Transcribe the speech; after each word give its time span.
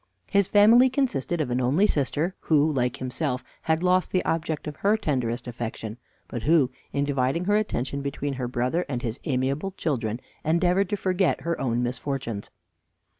His 0.31 0.47
family 0.47 0.89
consisted 0.89 1.41
of 1.41 1.51
an 1.51 1.61
only 1.61 1.85
sister, 1.85 2.33
who, 2.39 2.73
like 2.73 2.97
himself, 2.97 3.43
had 3.61 3.83
lost 3.83 4.09
the 4.09 4.25
object 4.25 4.65
of 4.65 4.77
her 4.77 4.97
tenderest 4.97 5.47
affection, 5.47 5.99
but 6.27 6.41
who, 6.41 6.71
in 6.91 7.03
dividing 7.05 7.45
her 7.45 7.55
attention 7.55 8.01
between 8.01 8.33
her 8.33 8.47
brother 8.47 8.83
and 8.89 9.03
his 9.03 9.19
amiable 9.25 9.69
children, 9.73 10.19
endeavored 10.43 10.89
to 10.89 10.97
forget 10.97 11.41
her 11.41 11.61
own 11.61 11.83
misfortunes. 11.83 12.49